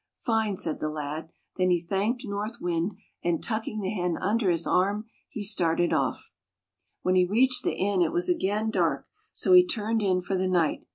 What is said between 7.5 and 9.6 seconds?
the inn, it was again dark, so